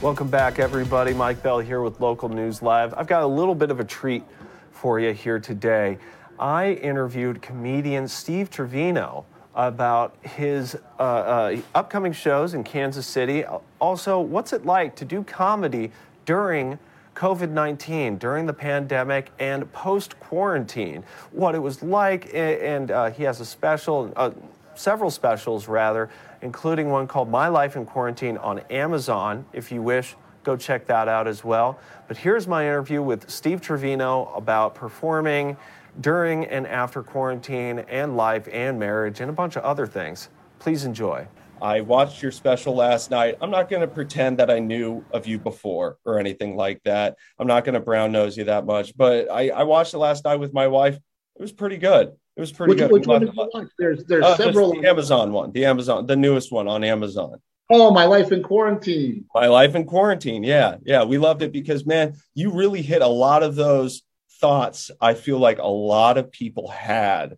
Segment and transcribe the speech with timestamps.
[0.00, 1.12] Welcome back, everybody.
[1.12, 2.94] Mike Bell here with Local News Live.
[2.94, 4.22] I've got a little bit of a treat
[4.70, 5.98] for you here today.
[6.38, 9.26] I interviewed comedian Steve Trevino
[9.56, 13.44] about his uh, uh, upcoming shows in Kansas City.
[13.80, 15.90] Also, what's it like to do comedy
[16.26, 16.78] during
[17.16, 21.02] COVID 19, during the pandemic, and post quarantine?
[21.32, 24.30] What it was like, and uh, he has a special, uh,
[24.78, 26.08] several specials rather,
[26.42, 29.44] including one called My Life in Quarantine on Amazon.
[29.52, 31.78] If you wish, go check that out as well.
[32.06, 35.56] But here's my interview with Steve Trevino about performing
[36.00, 40.28] during and after quarantine and life and marriage and a bunch of other things.
[40.58, 41.26] Please enjoy.
[41.60, 43.36] I watched your special last night.
[43.40, 47.16] I'm not going to pretend that I knew of you before or anything like that.
[47.38, 50.24] I'm not going to brown nose you that much, but I, I watched it last
[50.24, 50.94] night with my wife.
[50.94, 52.12] It was pretty good.
[52.38, 52.92] It was pretty which, good.
[52.92, 53.66] Which one did you watch?
[53.80, 54.70] There's there's uh, several.
[54.70, 57.40] The Amazon one, the Amazon, the newest one on Amazon.
[57.68, 59.24] Oh, my life in quarantine.
[59.34, 60.44] My life in quarantine.
[60.44, 64.04] Yeah, yeah, we loved it because man, you really hit a lot of those
[64.40, 64.92] thoughts.
[65.00, 67.36] I feel like a lot of people had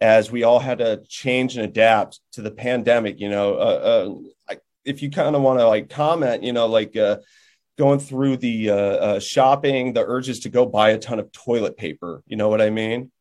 [0.00, 3.18] as we all had to change and adapt to the pandemic.
[3.18, 4.14] You know, uh,
[4.50, 4.54] uh,
[4.84, 6.96] if you kind of want to like comment, you know, like.
[6.96, 7.16] Uh,
[7.76, 11.76] going through the uh, uh, shopping, the urges to go buy a ton of toilet
[11.76, 12.24] paper.
[12.26, 13.12] You know what I mean?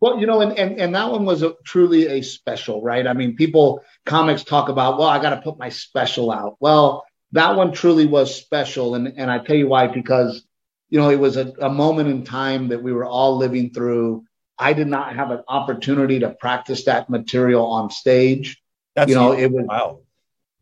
[0.00, 3.04] Well, you know, and, and, and that one was a, truly a special, right?
[3.04, 6.56] I mean, people, comics talk about, well, I got to put my special out.
[6.60, 8.94] Well, that one truly was special.
[8.94, 10.44] And, and I tell you why, because,
[10.88, 14.24] you know, it was a, a moment in time that we were all living through.
[14.56, 18.62] I did not have an opportunity to practice that material on stage.
[18.94, 20.00] That's you know, it was, wow.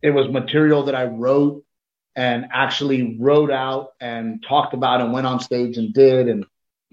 [0.00, 1.62] it was material that I wrote
[2.14, 6.28] and actually wrote out and talked about and went on stage and did.
[6.28, 6.46] And,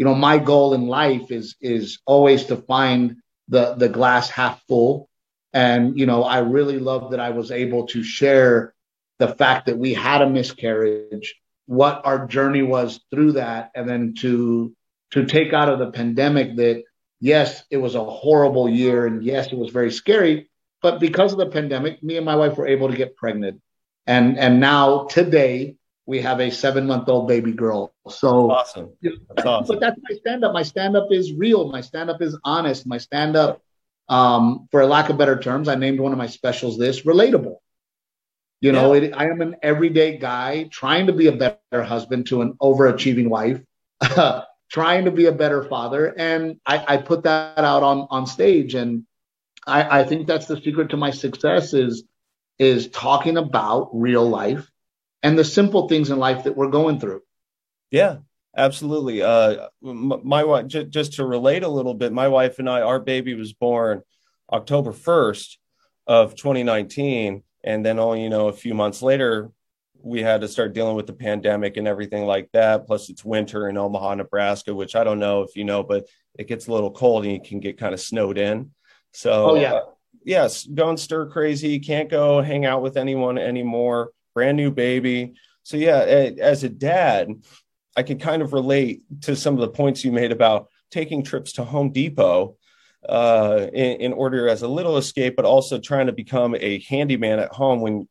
[0.04, 4.62] you know, my goal in life is is always to find the the glass half
[4.68, 5.08] full.
[5.54, 8.74] And, you know, I really love that I was able to share
[9.20, 11.36] the fact that we had a miscarriage,
[11.68, 14.76] what our journey was through that, and then to
[15.12, 16.84] to take out of the pandemic that
[17.22, 20.50] yes, it was a horrible year and yes, it was very scary,
[20.82, 23.62] but because of the pandemic, me and my wife were able to get pregnant.
[24.06, 27.94] And and now today we have a seven month old baby girl.
[28.10, 28.92] So awesome.
[29.02, 29.68] That's awesome.
[29.68, 30.54] But that's my stand up.
[30.54, 31.72] My stand up is real.
[31.72, 32.86] My stand up is honest.
[32.86, 33.62] My stand up,
[34.10, 37.58] um, for lack of better terms, I named one of my specials this relatable.
[38.60, 39.04] You know, yeah.
[39.04, 43.28] it, I am an everyday guy trying to be a better husband to an overachieving
[43.28, 43.62] wife,
[44.70, 46.14] trying to be a better father.
[46.18, 48.74] And I, I put that out on, on stage.
[48.74, 49.06] And
[49.68, 52.04] I, I think that's the secret to my success is,
[52.58, 54.70] is talking about real life
[55.24, 57.22] and the simple things in life that we're going through.
[57.90, 58.18] Yeah,
[58.56, 59.22] absolutely.
[59.22, 63.00] Uh, my wife, j- just to relate a little bit, my wife and I, our
[63.00, 64.02] baby was born
[64.52, 65.58] October 1st
[66.06, 67.44] of 2019.
[67.64, 69.50] And then only, you know, a few months later,
[70.02, 72.86] we had to start dealing with the pandemic and everything like that.
[72.86, 76.06] Plus, it's winter in Omaha, Nebraska, which I don't know if you know, but
[76.38, 78.72] it gets a little cold and you can get kind of snowed in.
[79.14, 79.76] So, oh, yeah.
[79.76, 79.82] Uh,
[80.26, 81.80] yes, going stir crazy.
[81.80, 85.34] Can't go hang out with anyone anymore brand new baby.
[85.64, 87.30] So yeah, as a dad,
[87.96, 91.54] I can kind of relate to some of the points you made about taking trips
[91.54, 92.58] to Home Depot
[93.08, 97.40] uh, in, in, order as a little escape, but also trying to become a handyman
[97.40, 98.08] at home when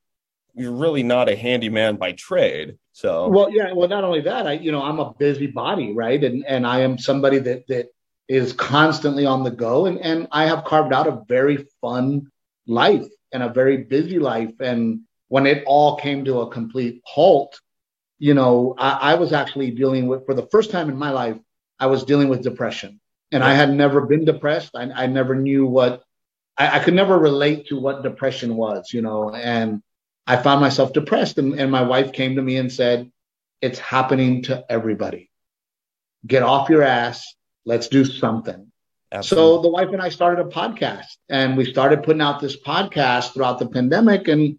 [0.54, 2.76] you're really not a handyman by trade.
[2.92, 3.72] So well, yeah.
[3.72, 6.22] Well, not only that, I you know I'm a busy body, right?
[6.22, 7.86] And and I am somebody that that
[8.28, 12.30] is constantly on the go, and and I have carved out a very fun
[12.66, 15.00] life and a very busy life, and
[15.32, 17.58] when it all came to a complete halt,
[18.18, 21.38] you know, I, I, was actually dealing with, for the first time in my life,
[21.80, 23.00] I was dealing with depression.
[23.32, 24.72] And I had never been depressed.
[24.74, 26.02] I, I never knew what,
[26.58, 29.82] I, I, could never relate to what depression was, you know, and
[30.26, 31.38] I found myself depressed.
[31.38, 33.10] And, and my wife came to me and said,
[33.62, 35.30] It's happening to everybody.
[36.26, 37.24] Get off your ass.
[37.64, 38.70] Let's do something.
[39.10, 39.56] Absolutely.
[39.56, 43.32] So the wife and I started a podcast and we started putting out this podcast
[43.32, 44.28] throughout the pandemic.
[44.28, 44.58] And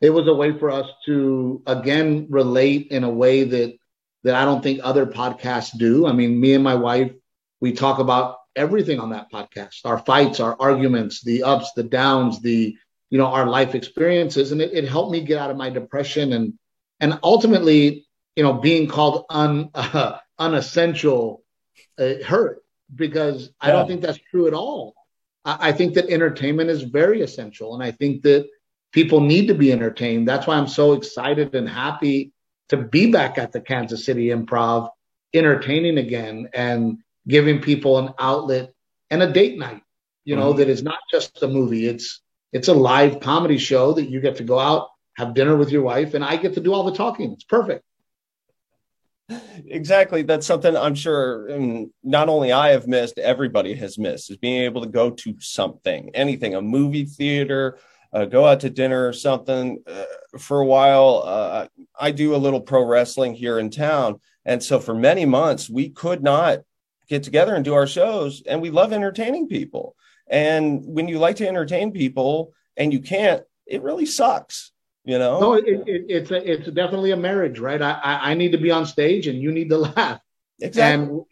[0.00, 3.76] it was a way for us to again relate in a way that
[4.24, 6.06] that I don't think other podcasts do.
[6.06, 7.12] I mean, me and my wife,
[7.60, 12.40] we talk about everything on that podcast, our fights, our arguments, the ups, the downs,
[12.40, 12.76] the
[13.10, 14.52] you know, our life experiences.
[14.52, 16.54] And it, it helped me get out of my depression and
[17.00, 18.06] and ultimately,
[18.36, 21.42] you know, being called un uh, unessential
[21.98, 22.62] uh, hurt
[22.94, 23.68] because yeah.
[23.68, 24.94] I don't think that's true at all.
[25.44, 27.74] I, I think that entertainment is very essential.
[27.74, 28.48] And I think that
[28.92, 30.28] people need to be entertained.
[30.28, 32.32] That's why I'm so excited and happy
[32.68, 34.90] to be back at the Kansas City Improv,
[35.34, 38.72] entertaining again and giving people an outlet
[39.10, 39.82] and a date night.
[40.24, 40.58] You know, mm-hmm.
[40.58, 41.86] that is not just a movie.
[41.86, 42.20] It's
[42.52, 44.88] it's a live comedy show that you get to go out
[45.20, 47.32] have dinner with your wife, and I get to do all the talking.
[47.32, 47.84] It's perfect.
[49.64, 50.22] Exactly.
[50.22, 51.48] That's something I'm sure
[52.02, 56.10] not only I have missed, everybody has missed is being able to go to something,
[56.14, 57.78] anything, a movie theater,
[58.12, 59.82] uh, go out to dinner or something.
[59.86, 60.04] Uh,
[60.38, 61.66] for a while, uh,
[61.98, 64.20] I do a little pro wrestling here in town.
[64.44, 66.60] And so for many months, we could not
[67.08, 68.42] get together and do our shows.
[68.46, 69.96] And we love entertaining people.
[70.26, 74.72] And when you like to entertain people and you can't, it really sucks.
[75.04, 77.80] You know, no, it, it, it's a, it's definitely a marriage, right?
[77.80, 80.20] I, I, I need to be on stage and you need to laugh.
[80.60, 81.08] Exactly.
[81.08, 81.24] And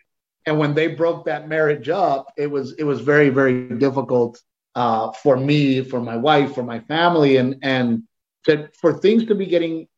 [0.47, 4.41] and when they broke that marriage up, it was it was very very difficult
[4.75, 8.03] uh, for me, for my wife, for my family, and and
[8.45, 9.89] to, for things to be getting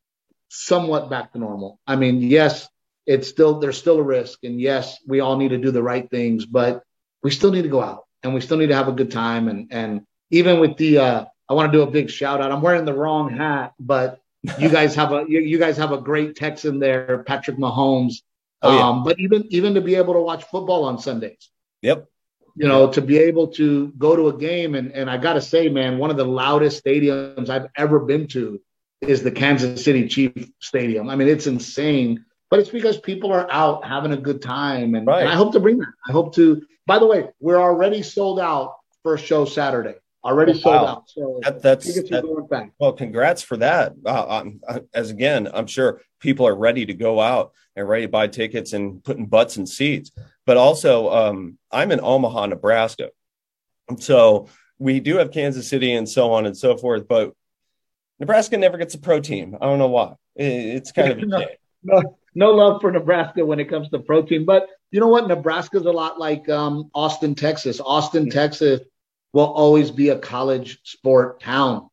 [0.48, 1.78] somewhat back to normal.
[1.86, 2.68] I mean, yes,
[3.06, 6.08] it's still there's still a risk, and yes, we all need to do the right
[6.10, 6.82] things, but
[7.22, 9.48] we still need to go out and we still need to have a good time.
[9.48, 12.52] And and even with the, uh, I want to do a big shout out.
[12.52, 14.20] I'm wearing the wrong hat, but
[14.58, 18.22] you guys have a you, you guys have a great Texan there, Patrick Mahomes.
[18.62, 18.88] Oh, yeah.
[18.88, 21.50] Um, but even even to be able to watch football on Sundays.
[21.82, 22.06] Yep
[22.60, 25.40] you know, to be able to go to a game and and I got to
[25.40, 28.60] say, man, one of the loudest stadiums I've ever been to
[29.00, 31.08] is the Kansas City Chief Stadium.
[31.08, 35.06] I mean, it's insane, but it's because people are out having a good time, and,
[35.06, 35.20] right.
[35.20, 35.94] and I hope to bring that.
[36.06, 36.60] I hope to.
[36.86, 39.94] By the way, we're already sold out first show Saturday.
[40.22, 40.86] Already sold wow.
[40.86, 41.08] out.
[41.08, 42.92] So that, that's that, well.
[42.92, 43.94] Congrats for that.
[44.04, 44.50] Uh,
[44.92, 48.74] as again, I'm sure people are ready to go out and ready to buy tickets
[48.74, 50.10] and putting butts in seats.
[50.50, 53.10] But also, um, I'm in Omaha, Nebraska,
[54.00, 54.48] so
[54.80, 57.06] we do have Kansas City and so on and so forth.
[57.06, 57.34] But
[58.18, 59.56] Nebraska never gets a pro team.
[59.60, 60.14] I don't know why.
[60.34, 61.46] It's kind of no,
[61.84, 64.44] no, no love for Nebraska when it comes to pro team.
[64.44, 65.28] But you know what?
[65.28, 67.78] Nebraska's a lot like um, Austin, Texas.
[67.78, 68.80] Austin, Texas
[69.32, 71.88] will always be a college sport town.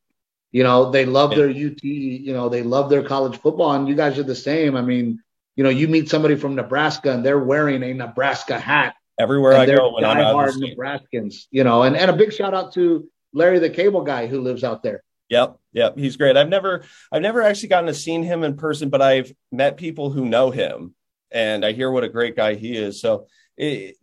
[0.52, 3.94] You know, they love their UT, you know, they love their college football, and you
[3.94, 4.76] guys are the same.
[4.76, 5.22] I mean,
[5.58, 8.96] you know, you meet somebody from Nebraska and they're wearing a Nebraska hat.
[9.20, 12.74] Everywhere I go when I'm out Nebraskans, you know, and, and a big shout out
[12.74, 15.04] to Larry the cable guy who lives out there.
[15.30, 16.38] Yep, yep, he's great.
[16.38, 20.12] I've never I've never actually gotten to seen him in person, but I've met people
[20.12, 20.94] who know him
[21.32, 23.02] and I hear what a great guy he is.
[23.02, 23.26] So
[23.58, 23.98] it,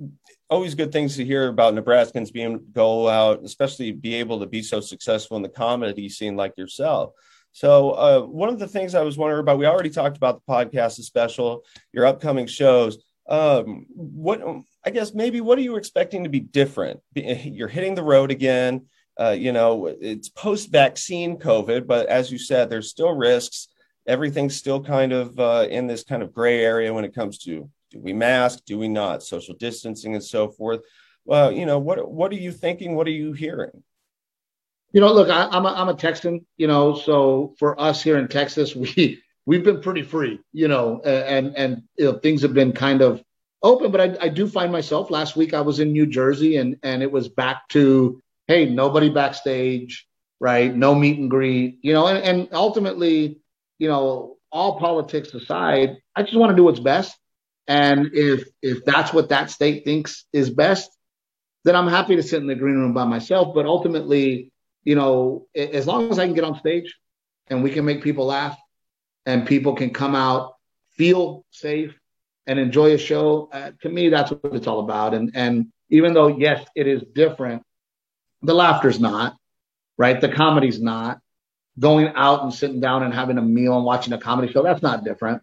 [0.51, 4.63] always good things to hear about Nebraskans being go out, especially be able to be
[4.63, 7.13] so successful in the comedy scene like yourself.
[7.55, 10.53] So uh, one of the things I was wondering about, we already talked about the
[10.53, 12.99] podcast, the special, your upcoming shows.
[13.29, 14.43] Um, what
[14.85, 16.99] I guess maybe what are you expecting to be different?
[17.15, 18.87] You're hitting the road again.
[19.19, 23.69] Uh, you know, it's post-vaccine COVID, but as you said, there's still risks.
[24.05, 27.71] Everything's still kind of uh, in this kind of gray area when it comes to
[27.93, 28.65] do we mask?
[28.67, 29.23] Do we not?
[29.23, 30.81] Social distancing and so forth.
[31.25, 32.97] Well, you know, what what are you thinking?
[32.97, 33.85] What are you hearing?
[34.95, 36.47] You know, look, I, am a, I'm a Texan.
[36.57, 40.41] You know, so for us here in Texas, we we've been pretty free.
[40.53, 43.23] You know, and and you know, things have been kind of
[43.63, 43.91] open.
[43.91, 45.11] But I, I do find myself.
[45.11, 49.11] Last week I was in New Jersey, and and it was back to hey, nobody
[49.11, 50.07] backstage,
[50.41, 50.75] right?
[50.75, 51.79] No meet and greet.
[51.83, 53.41] You know, and, and ultimately,
[53.79, 57.19] you know, all politics aside, I just want to do what's best
[57.67, 60.91] and if if that's what that state thinks is best,
[61.65, 63.55] then I'm happy to sit in the green room by myself.
[63.55, 64.53] But ultimately,
[64.85, 66.95] you know, as long as I can get on stage
[67.49, 68.59] and we can make people laugh
[69.27, 70.55] and people can come out,
[70.97, 71.95] feel safe,
[72.47, 75.15] and enjoy a show, uh, to me, that's what it's all about.
[75.15, 77.63] And and even though yes, it is different,
[78.43, 79.37] the laughter's not
[79.97, 80.21] right.
[80.21, 81.21] The comedy's not.
[81.79, 84.83] Going out and sitting down and having a meal and watching a comedy show, that's
[84.83, 85.43] not different.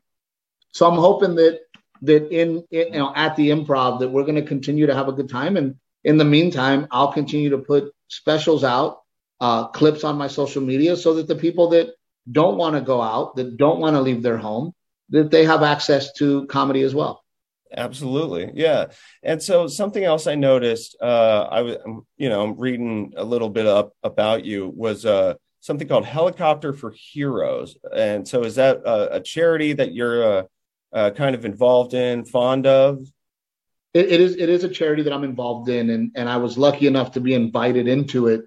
[0.71, 1.60] So I'm hoping that
[2.03, 5.07] that in, in you know at the improv that we're going to continue to have
[5.07, 9.01] a good time and in the meantime i'll continue to put specials out
[9.41, 11.93] uh, clips on my social media so that the people that
[12.31, 14.71] don't want to go out that don't want to leave their home
[15.10, 17.24] that they have access to comedy as well
[17.75, 18.86] absolutely yeah
[19.24, 21.77] and so something else i noticed uh, i was
[22.17, 26.71] you know I'm reading a little bit up about you was uh, something called helicopter
[26.71, 30.43] for heroes and so is that a, a charity that you're uh,
[30.93, 33.07] uh, kind of involved in, fond of?
[33.93, 34.36] It, it is.
[34.36, 37.19] It is a charity that I'm involved in, and and I was lucky enough to
[37.19, 38.41] be invited into it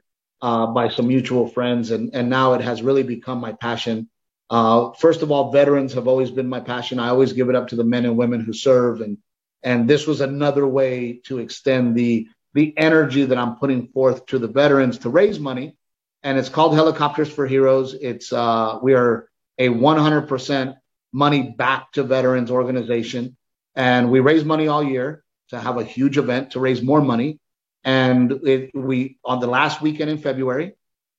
[0.44, 4.10] uh, by some mutual friends, and and now it has really become my passion.
[4.50, 6.98] Uh, first of all, veterans have always been my passion.
[6.98, 9.16] I always give it up to the men and women who serve, and
[9.62, 14.38] and this was another way to extend the the energy that I'm putting forth to
[14.38, 15.78] the veterans to raise money.
[16.22, 17.94] And it's called Helicopters for Heroes.
[17.94, 20.76] It's uh, we are a 100%
[21.12, 23.36] money back to veterans organization.
[23.74, 27.40] And we raise money all year to have a huge event to raise more money.
[27.84, 30.74] And it, we, on the last weekend in February,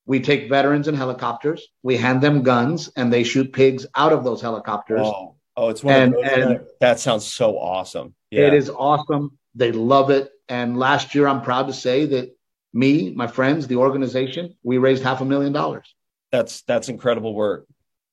[0.06, 4.24] we take veterans in helicopters, we hand them guns, and they shoot pigs out of
[4.24, 5.02] those helicopters.
[5.04, 8.14] Oh, oh it's one and, and that sounds so awesome.
[8.30, 8.48] Yeah.
[8.48, 9.38] It is awesome.
[9.56, 10.32] They love it.
[10.48, 12.36] And last year, I'm proud to say that
[12.74, 15.96] me, my friends, the organization, we raised half a million dollars.
[16.32, 17.68] That's that's incredible work.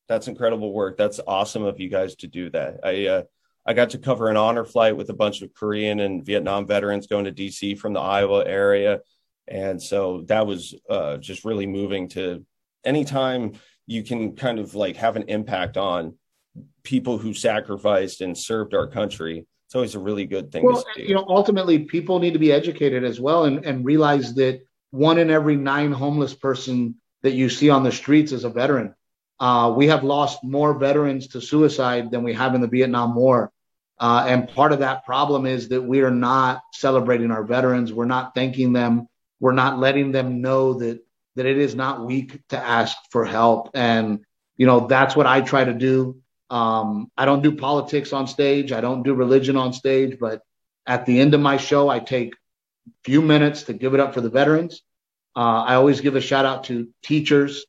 [0.08, 0.96] That's incredible work.
[0.96, 2.80] That's awesome of you guys to do that.
[2.84, 3.22] I uh,
[3.64, 7.06] I got to cover an honor flight with a bunch of Korean and Vietnam veterans
[7.06, 9.00] going to DC from the Iowa area.
[9.46, 12.44] And so that was uh, just really moving to
[12.84, 13.52] anytime
[13.86, 16.14] you can kind of like have an impact on
[16.82, 19.46] people who sacrificed and served our country.
[19.66, 23.04] It's always a really good thing well, You know, ultimately, people need to be educated
[23.04, 27.70] as well and, and realize that one in every nine homeless person that you see
[27.70, 28.94] on the streets is a veteran.
[29.42, 33.50] Uh, we have lost more veterans to suicide than we have in the Vietnam War.
[33.98, 37.92] Uh, and part of that problem is that we are not celebrating our veterans.
[37.92, 39.08] We're not thanking them.
[39.40, 43.70] We're not letting them know that that it is not weak to ask for help.
[43.74, 44.20] And
[44.56, 46.22] you know that's what I try to do.
[46.48, 48.70] Um, I don't do politics on stage.
[48.70, 50.18] I don't do religion on stage.
[50.20, 50.42] But
[50.86, 54.14] at the end of my show, I take a few minutes to give it up
[54.14, 54.82] for the veterans.
[55.34, 57.66] Uh, I always give a shout out to teachers,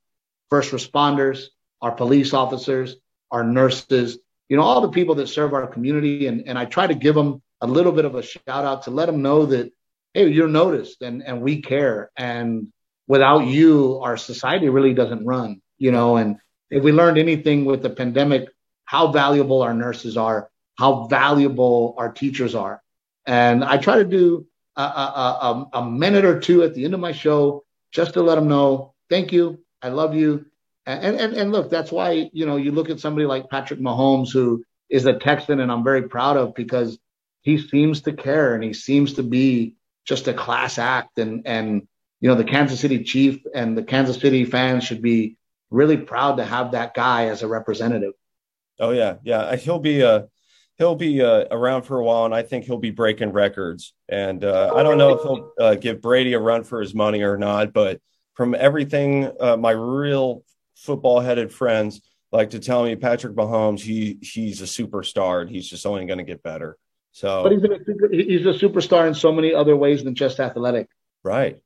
[0.51, 1.47] first responders,
[1.83, 2.95] our police officers,
[3.29, 6.27] our nurses, you know, all the people that serve our community.
[6.27, 8.91] And, and I try to give them a little bit of a shout out to
[8.91, 9.71] let them know that,
[10.13, 12.09] hey, you're noticed and, and we care.
[12.15, 12.71] And
[13.05, 16.15] without you, our society really doesn't run, you know.
[16.15, 16.37] And
[16.69, 18.47] if we learned anything with the pandemic,
[18.85, 20.49] how valuable our nurses are,
[20.79, 22.81] how valuable our teachers are.
[23.25, 24.47] And I try to do
[24.77, 28.21] a, a, a, a minute or two at the end of my show just to
[28.21, 30.45] let them know, thank you, I love you,
[30.85, 34.31] and, and, and look, that's why, you know, you look at somebody like Patrick Mahomes,
[34.31, 36.99] who is a Texan and I'm very proud of because
[37.41, 39.75] he seems to care and he seems to be
[40.05, 41.19] just a class act.
[41.19, 41.87] And, and,
[42.19, 45.37] you know, the Kansas City Chief and the Kansas City fans should be
[45.69, 48.13] really proud to have that guy as a representative.
[48.79, 49.15] Oh yeah.
[49.23, 49.55] Yeah.
[49.55, 50.23] He'll be, uh,
[50.77, 53.93] he'll be uh, around for a while, and I think he'll be breaking records.
[54.09, 57.21] And uh, I don't know if he'll uh, give Brady a run for his money
[57.21, 58.01] or not, but
[58.33, 60.43] from everything, uh, my real
[60.75, 62.01] football headed friends
[62.33, 66.17] like to tell me Patrick Mahomes, he he's a superstar and he's just only going
[66.17, 66.77] to get better.
[67.11, 67.77] So, but he's a,
[68.11, 70.89] he's a superstar in so many other ways than just athletic.
[71.23, 71.61] Right.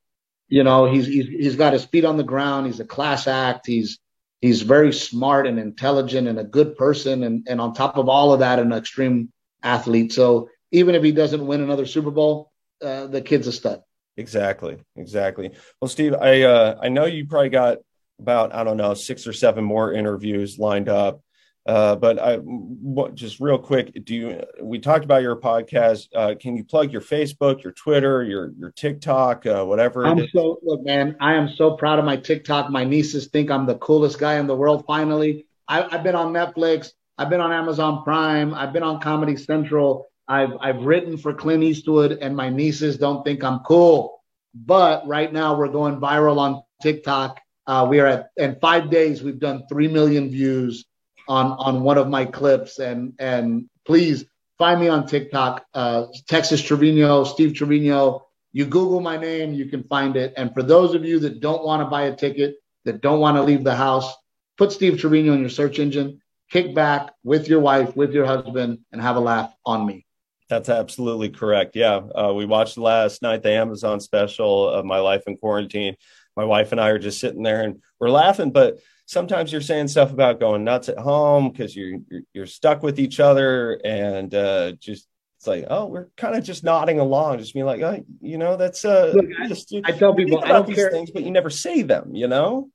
[0.50, 2.68] You know, he's, he's he's got his feet on the ground.
[2.68, 3.66] He's a class act.
[3.66, 4.00] He's
[4.42, 7.24] he's very smart and intelligent and a good person.
[7.24, 9.32] And and on top of all of that, an extreme
[9.64, 10.12] athlete.
[10.12, 12.52] So even if he doesn't win another Super Bowl,
[12.84, 13.84] uh, the kid's a stud.
[14.18, 14.78] Exactly.
[14.98, 15.52] Exactly.
[15.82, 17.78] Well, Steve, I uh, I know you probably got
[18.19, 21.21] about I don't know six or seven more interviews lined up.
[21.67, 24.43] Uh, but I what, just real quick, do you?
[24.62, 26.07] We talked about your podcast.
[26.15, 30.05] Uh, can you plug your Facebook, your Twitter, your your TikTok, uh, whatever?
[30.05, 31.17] I'm so look, man.
[31.19, 32.69] I am so proud of my TikTok.
[32.69, 34.86] My nieces think I'm the coolest guy in the world.
[34.88, 36.91] Finally, I, I've been on Netflix.
[37.17, 38.53] I've been on Amazon Prime.
[38.53, 40.05] I've been on Comedy Central.
[40.25, 44.24] I've I've written for Clint Eastwood, and my nieces don't think I'm cool.
[44.55, 49.21] But right now, we're going viral on TikTok uh, we are at in five days
[49.21, 50.86] we've done three million views
[51.27, 54.25] on on one of my clips, and and please
[54.57, 58.24] find me on TikTok, uh, Texas Trevino, Steve Trevino.
[58.53, 60.33] You Google my name, you can find it.
[60.36, 62.55] And for those of you that don't want to buy a ticket,
[62.86, 64.12] that don't want to leave the house,
[64.57, 68.79] put Steve Trevino in your search engine, kick back with your wife, with your husband,
[68.91, 70.05] and have a laugh on me.
[70.50, 71.75] That's absolutely correct.
[71.75, 75.97] Yeah, uh, we watched last night the Amazon special of My Life in Quarantine
[76.38, 78.77] my wife and I are just sitting there and we're laughing, but
[79.08, 83.00] sometimes you're saying stuff about going nuts at home because you're, you're, you're stuck with
[83.00, 87.53] each other and uh, just it's like oh we're kind of just nodding along, just
[87.53, 90.67] being like oh, you know that's uh look, I, just, I, tell people I don't
[90.67, 90.89] these care.
[90.89, 92.70] things, but you never say them, you know.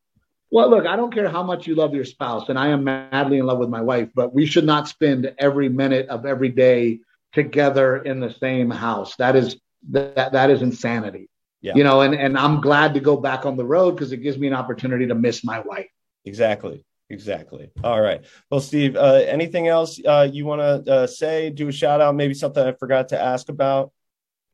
[0.51, 3.39] Well, look, I don't care how much you love your spouse, and I am madly
[3.39, 7.01] in love with my wife, but we should not spend every minute of every day
[7.33, 9.17] together in the same house.
[9.17, 9.57] That is
[9.91, 11.29] that that is insanity.
[11.63, 11.75] Yeah.
[11.77, 14.37] You know, and, and I'm glad to go back on the road because it gives
[14.37, 15.89] me an opportunity to miss my wife.
[16.25, 16.85] Exactly.
[17.09, 17.71] Exactly.
[17.85, 18.25] All right.
[18.51, 21.51] Well, Steve, uh, anything else uh, you want to uh, say?
[21.51, 23.93] Do a shout out, maybe something I forgot to ask about?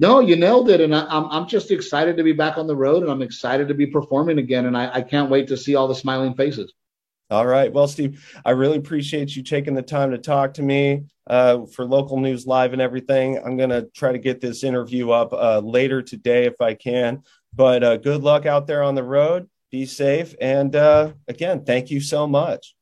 [0.01, 0.81] No, you nailed it.
[0.81, 3.23] And I, am I'm, I'm just excited to be back on the road and I'm
[3.23, 4.67] excited to be performing again.
[4.67, 6.73] And I, I can't wait to see all the smiling faces.
[7.31, 7.71] All right.
[7.71, 11.85] Well, Steve, I really appreciate you taking the time to talk to me uh, for
[11.85, 13.39] local news live and everything.
[13.39, 17.23] I'm going to try to get this interview up uh, later today if I can.
[17.55, 19.49] But uh, good luck out there on the road.
[19.71, 20.35] Be safe.
[20.41, 22.75] And uh, again, thank you so much.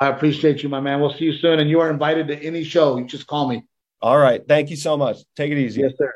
[0.00, 1.00] I appreciate you, my man.
[1.00, 1.60] We'll see you soon.
[1.60, 2.98] And you are invited to any show.
[2.98, 3.62] You just call me.
[4.02, 4.46] All right.
[4.46, 5.18] Thank you so much.
[5.36, 5.82] Take it easy.
[5.82, 6.12] Yes, sir.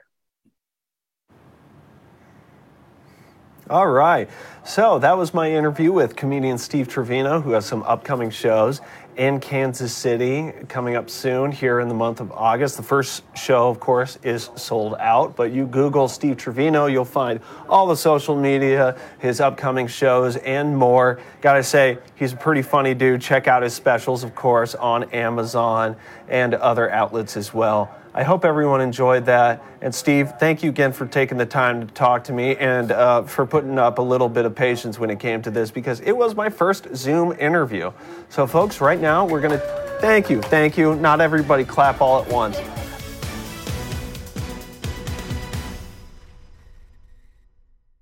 [3.70, 4.28] All right.
[4.64, 8.80] So that was my interview with comedian Steve Trevino, who has some upcoming shows
[9.16, 12.76] in Kansas City coming up soon here in the month of August.
[12.76, 17.38] The first show, of course, is sold out, but you Google Steve Trevino, you'll find
[17.68, 21.20] all the social media, his upcoming shows, and more.
[21.40, 23.20] Gotta say, he's a pretty funny dude.
[23.20, 25.94] Check out his specials, of course, on Amazon
[26.28, 27.99] and other outlets as well.
[28.12, 29.64] I hope everyone enjoyed that.
[29.80, 33.22] And Steve, thank you again for taking the time to talk to me and uh,
[33.22, 36.16] for putting up a little bit of patience when it came to this because it
[36.16, 37.92] was my first Zoom interview.
[38.28, 40.96] So, folks, right now we're going to thank you, thank you.
[40.96, 42.58] Not everybody clap all at once.